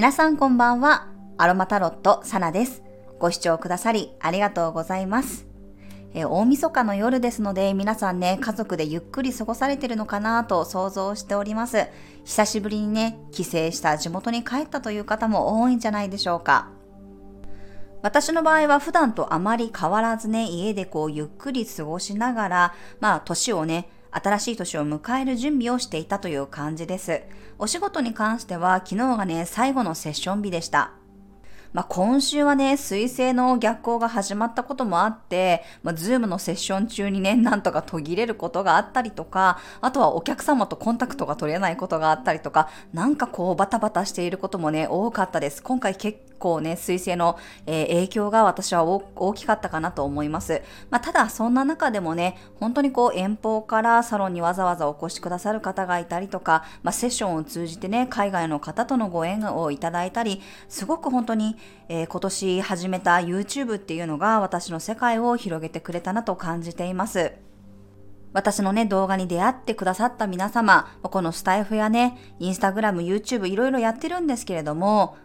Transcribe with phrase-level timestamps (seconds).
[0.00, 1.08] 皆さんこんばんは。
[1.36, 2.82] アロマタロットサナです。
[3.18, 5.46] ご視聴くださりありがとうございます。
[6.14, 11.86] え大晦日の夜ですので皆さんね、家族でゆっくり過ごされてるのかなと想像しております。
[12.24, 16.70] 久しぶりにね、帰省した地元に帰ったという方も多いんじゃないでしょうか。
[18.00, 27.22] 私の場合は普段とあまり変わらずね、家でこうゆっくり過ごしながら、まあ年をね、新しい年を迎える準備をしていたという感じです。
[27.58, 30.92] お仕事に関しては昨日がね、最後のセッション日でした。
[31.72, 45.62] まあ、今週はね、水星の逆行が始まったこともあって、まあ、ズームのセッション中にね、なんとか途切れることがあったりとか、あとはお客様とコンタクトが取れないことがあったりとか、なんかこうバタバタしていることもね、多かったです。
[45.62, 50.62] 今回結構ね、水星の、えー、影響が私は大きかったかなと思います。
[50.90, 61.56] まあ、ただ、そんな中でもね、本当にこう遠方からサロンにわざわざお越しくださる方がいたりとか、まあ、セッションを通じてね、海外の方とのご縁をいただいたり、すごく本当に、
[61.88, 67.32] えー、今年始めた YouTube っていうのが私の世界を広げてくれたなと感じています。
[68.32, 75.16] 私のね、動画に出会ってくださった皆様、このスタイフやね、インスタグラム、YouTube いろいろやってるんですけれども、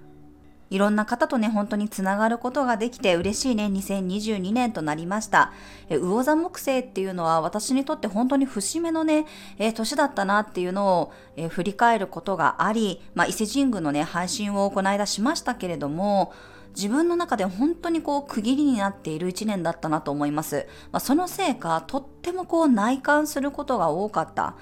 [0.70, 5.54] いろんな方とね、本当につながることができて嬉しいね、2022年となりました。
[5.90, 9.26] え魚座木星っていうのは私にとって本当に節目のね、
[9.60, 16.34] え、年だったなっていうのを、え、振り返ることがあり、まあ、伊勢神宮のね、配信をこの間しましたけれども、
[16.76, 20.68] 自分の中で本当にこう区切りになっている一年だったなと思います。
[20.92, 24.56] まあ、そのせいか、とってもこう内観することが多かった。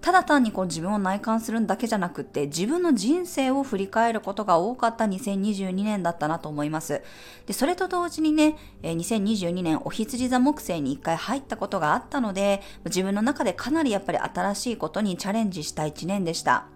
[0.00, 7.02] ただ単にこう自分を内観するだけじゃなくって自分の人生を振り返ることが多かった2022年だったなと思います。
[7.46, 16.66] で、それと同時にね、2022年お羊座木星に一回入ったことがあったので、自分の中でかなりやっぱり新しいことにチャレンジした一年でした。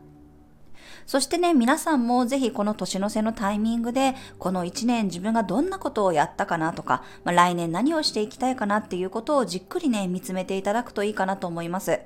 [1.07, 12.01] そしてね、皆さんもぜひこの年の瀬のタイミングで、この1年自分がどんなことをやったかなとか、まあ、来年何をしていきたいかなっていうことをじっくりね、見つめていただくといいかなと思います。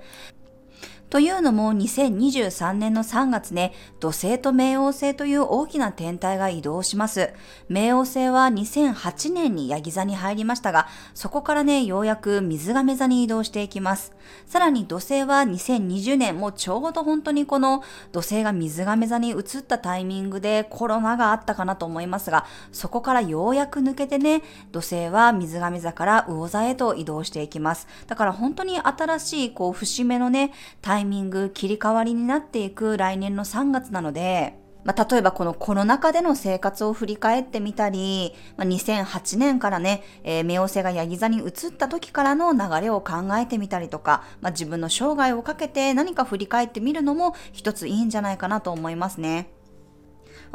[1.08, 7.32] というのも2023年の3月ね、土星と冥王星という大きな天体が移動します。
[7.70, 14.12] 冥王星は2008年にヤギ座に入りましたが、そこからね、ようやく水亀座に移動していきます。
[14.46, 24.42] さらに土星は2020年、もうちょうど本当にこの土星が水亀座に移ったタイミングでコロナがあったかなと思いますが、そこからようやく抜けてね、
[24.72, 27.86] 土星は水亀座から魚座へと移動していきます。
[28.08, 30.52] だから本当に新しいこう節目のね、
[30.82, 49.50] タタイミング、切り替わりになっていく来年の3月なので、まあ、例えばこのコロナ禍での生活を振り返ってみたり、まあ、2008年からね、えー、冥王星がヤギ座に移った時からの流れを考えてみたりとか、まあ、自分の生涯をかけて何か振り返ってみるのも一ついいんじゃないかなと思いますね。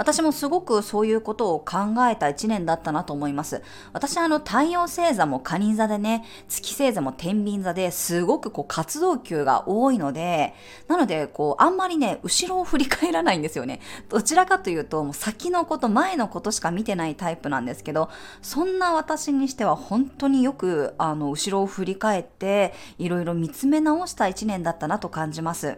[0.02, 1.78] 私もすごくそういうことを考
[2.10, 3.62] えた一年だったなと思います。
[3.94, 10.56] 私あの太陽星座も蟹座でね、月星座も天秤座ですごくこう活動級が多いので、
[10.88, 13.80] なのでこうあんまりね、後ろを振り返らないんですよね。
[14.10, 18.10] どちらかというともう先のこと、前のことしか見てないタイプなんですけど、
[18.42, 25.78] そんな私にしては本当によくあの後ろを振り返っていろいろ見つめ直した一年だったなと感じます。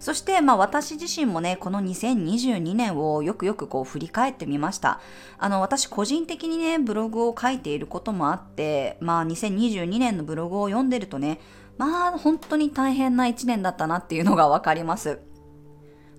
[0.00, 5.00] そして、まあ私自身もね、この2022年をよくよくこう振り返ってみました。
[5.38, 11.40] あの、私個人的にね、ブログを書いていることもあって、まあ2022年のブログを読んでるとね、
[11.76, 15.20] まあ本当に大変な一年だったなっていうのがわかります。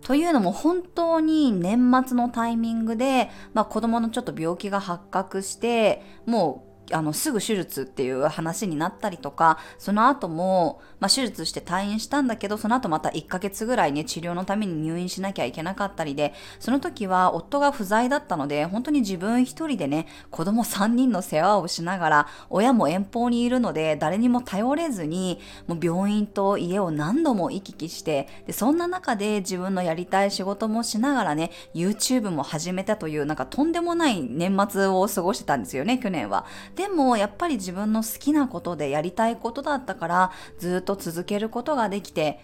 [0.02, 36.46] というのも本当に年末のタイミングで、まあ、子供のちょっと病気が発覚して、もうあのすぐ手術っていう話になったりとかその後も、まあ、手術して退院したんだけどその後また1ヶ月ぐらいね治療のために入院しなきゃいけなかったりでその時は夫が不在だったので本当に自分一人でね子供3人の世話をしながら親も遠方にいるので誰にも頼れずにもう病院と家を何度も行き来してでそんな中で自分のやりたい仕事もしながらね YouTube も始めたというなんかとんでもない年末を過ごしてたんですよね去年は。
[36.80, 42.40] でもやっぱり自分の好きなことでやりたいことだったからずっと続けることができて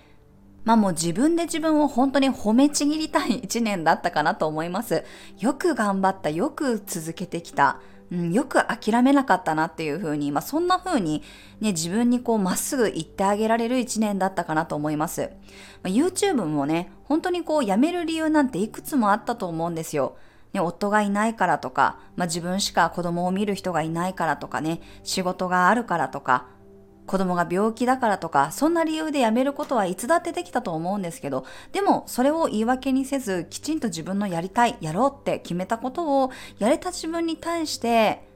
[0.66, 5.06] まあもう自分で自分を本当に褒めちぎりたい 一年だったかなと思います。
[5.40, 7.80] よく頑張った、よく続けてきた。
[8.12, 11.22] うん、よく諦めなかったなっていう風に、まあそんな風に
[11.62, 15.30] ね、自分にこうまっすぐ言ってあげられる一年だったかなと思います。
[15.84, 20.18] まあ、YouTube もね、本当にこうやめる理由なんていくつもあったと思うんですよ。
[20.56, 26.48] ね、夫がいないからとか、まあ、自分しか子供を見る人がいないからとかね、仕事があるからとか、
[27.06, 38.28] 子供が病気だからとか、そんな理由で辞めることはいつだってできたと思うんですけど、でもそれを言い訳にせず、きちんと自分のやりたい、やろうって決めたことを、やれた自分に対して、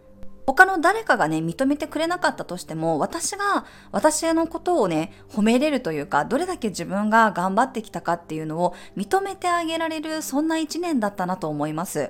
[0.49, 12.09] 他の誰かがね、認めてくれなかったとしても、私が、私のことをね、褒めれるというか、どれだけ自分が頑張ってきたかっていうのを認めてあげられる、そんな一年だったなと思います。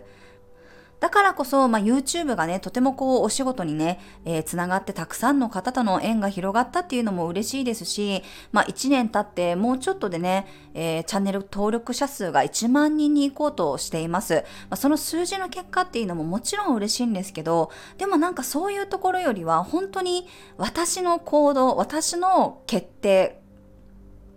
[1.00, 14.44] だからこそ、まあ、YouTube がね、とてもこう、お仕事にね、えー、つながってたくさんの方との縁が広がったっていうのも嬉しいですし、まあ、1年経ってもうちょっとでね、えー、チャンネル登録者数が1万人に行こうとしています。
[14.70, 23.42] まあ、その数字の結果っていうのももちろん嬉しいんですけど、でもなんかそういうところよりは、本当に私の行動、私の決定、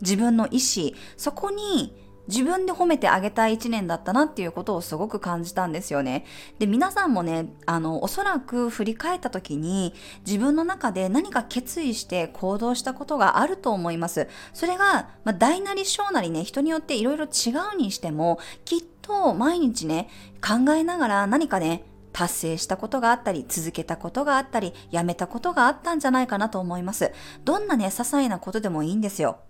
[0.01, 1.95] 自分の意思、そこに
[2.33, 6.25] 自分で褒めてあげたい一年だったなっていうことをすごく感じたんですよね。
[6.59, 9.93] で、皆さんもね、あの、おそらく振り返った時に
[10.27, 14.29] 自分の中で何か決意して行動したことがあると思います。
[14.55, 20.09] それが、まあ、大なり小なりね、人によっていろいろ違うにしても、きっと毎日ね、
[20.41, 27.13] 考えながら何かね、達成したことがあったり、続けたことがあったり、やめたことがあったんじゃないかなと思います。
[27.45, 29.41] どんなね、些細なことでもいいんですよ。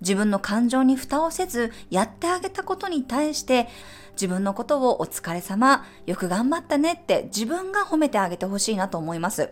[0.00, 3.68] 自分の感情に蓋をせずやってあげたことに対して
[4.18, 9.50] 自分のことをお疲れ様、よく頑張ったねって自分が褒めてあげてほしいなと思います。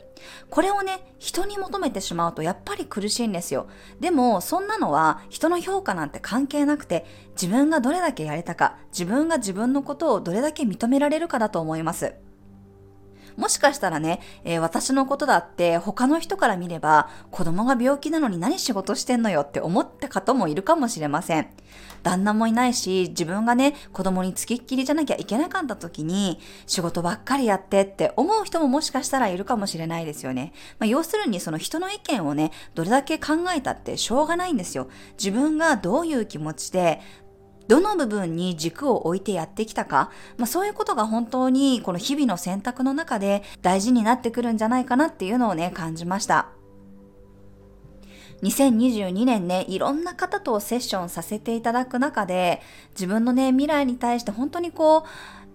[0.50, 3.68] これをね、人に求めてしまうとやっぱり苦しいんですよ。
[4.00, 7.06] でも、そんなのは人の評価なんて関係なくて、
[7.40, 12.14] 自分がどれだけやれたか、自分が自分のことをどれだけ認められるかだと思います。
[13.36, 21.48] もしかしたらね、えー、私のことだって他の人から見れば子供が病気なのに何仕事してんのよって思った方もいるかもしれません。
[22.06, 30.52] 旦那もいないし、自分がね、子供につきっきりじゃなきゃいけなかった時に、仕事ばっかりやってって思う人ももしかしたらいるかもしれないですよね。
[30.78, 34.88] まあ、要するにその人の意見をね、どれだけ考えたってしょうがないんですよ。
[35.18, 37.00] 自分がどういう気持ちで、
[37.68, 46.48] どの部分に軸を置いてやってきたか、まあ、そういうことが本当にこの日々の選択の中で大事になってくるんじゃないかなっていうのをね、感じました。
[48.42, 52.60] 2022年ね、いろんな方とセッションさせていただく中で、
[52.90, 55.02] 自分のね、未来に対して本当にこう、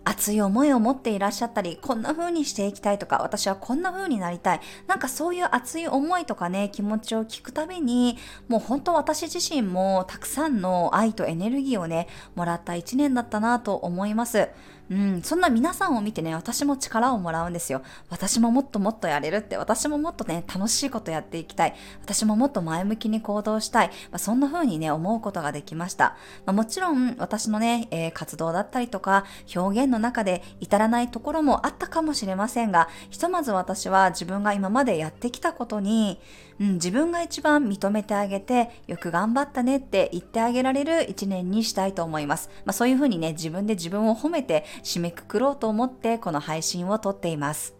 [0.03, 4.61] 熱い思いを持っていらっしゃったり、こんな風にしていきたいとか、私はこんな風になりたい。
[4.87, 8.17] なんかそういう熱い思いとかね、気持ちを聞くたびに、
[8.47, 14.49] もう本当私自身もたくさんの愛とエネルギーをね、もらった一年だったなと思います。
[14.91, 17.81] うん、そんな皆さんを見てね、私も力をもらうんですよ。
[18.09, 21.75] 私ももっともっとやれるって、私ももっとね、楽しいことやっていきたい。
[22.03, 23.87] 私ももっと前向きに行動したい。
[23.87, 26.17] まあ、そんな風にね、思うことができました。
[26.45, 29.23] まあ、もちろん、私のね、えー、活動だったりとか、
[29.55, 36.19] 表現の中で至らないところもあったかもしれませんが、ひとまず私は自分が今までやってきたことに、
[36.59, 42.49] うん、自分が一番認めてあげて、よく頑張ったねって言ってあげられる一年にしたいと思います。
[42.65, 47.75] まあ、そういうふうにね、自分で自分を褒めて締めくくろうと思ってこの配信を撮っています。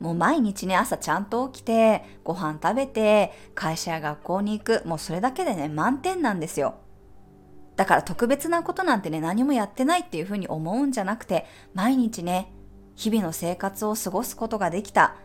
[0.00, 6.76] もう毎日ね、朝ちゃんと起きて、ご飯食べて、会社や学校に行く、もうそれだけでね、満点なんですよ。
[7.74, 12.52] だから特別なことなんてね、何もやってないっていうふうに思うんじゃなくて、毎日ね、
[12.94, 15.16] 日々の生活を過ごすことができた。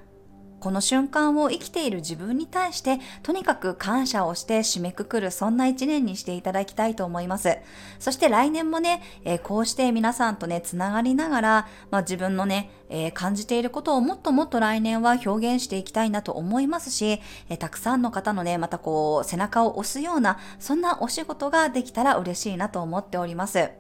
[0.63, 7.57] この瞬間を生きている自分に対して、とにかく感謝をして締めくくる、そんな一年にしていただきたいと思います。
[7.99, 23.71] そして来年もね、えー、こうして皆さんとね、つながりながら、まあ、自分のね、えー、感じていることをもっともっと来年は表現していきたいなと思いますし、えー、たくさんの方のね、またこう、背中を押すような、そんなお仕事ができたら嬉しいなと思っております。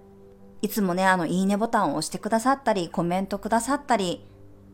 [0.61, 4.25] いつもね、あの、いいねボタンを押してくださったり、コメントくださったり、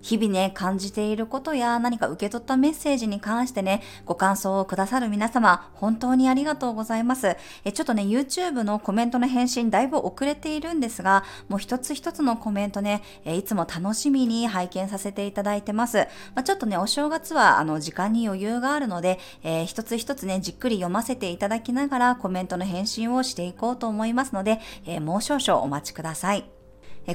[0.01, 7.35] 日々ね、感じていることや何か受け取ったメッセージに関してね、ご感想をくださる皆様、本当にありがとうございます。
[7.65, 16.07] えちょっとね、YouTube のコメントの返信だいぶ遅れているんですが、もう一つ一つのコメントね、えいつも楽しみに拝見させていただいてます。
[16.35, 26.58] まあ、ちょっとね、お正月はあの時間に余裕があるので、えー、一つ一つね、じっくり読ませていただきながらコメントの返信をしていこうと思いますので、えー、もう少々お待ちください。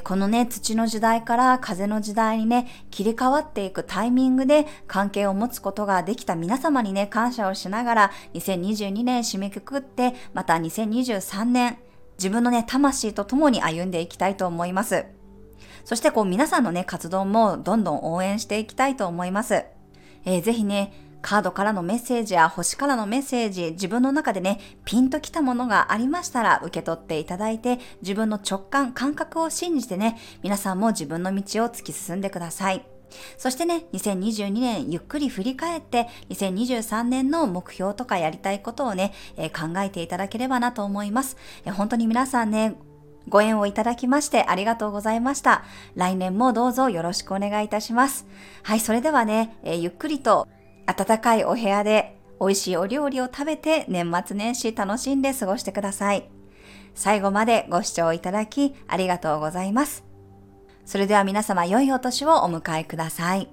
[0.01, 11.77] このね、土の時代から風の時代にね、切り替わっていくタイミングで関係を持つことができた皆様にね、感謝をしながら、2022年締めくくって、また2023年、
[12.17, 15.05] 自分のね、魂と共に歩んでいきたいと思います。
[15.83, 19.65] そしてこう皆さんのね、活動もどんどん応援していきたいと思います。
[20.25, 20.91] えー、ぜひね、
[21.25, 32.85] カードからのメッセージや星からのメッセージ、自分の中でね、ピンときたものがありましたら受け取っていただいて、自分の直感、感覚を信じてね、皆さんも自分の道を突き進んでください。
[33.39, 41.37] そしてね、2022年ゆっくり振り返って、2023年の目標とかやりたいことをね、えー、考えていただければなと思います。
[41.65, 42.75] えー、本当に皆さんね、
[43.27, 45.63] ご縁をいただきましてありがとうございました。
[45.95, 48.27] 来年もどうぞよろしくお願いいたします。
[48.61, 50.47] はい、それではね、えー、ゆっくりと
[50.85, 56.29] 暖かいお部屋で美味しいお料理を食べて年末年始楽しんで過ごしてください。
[56.93, 60.03] 最後までご視聴いただきありがとうございます。
[60.85, 63.49] それでは皆様良いお年をお迎えください。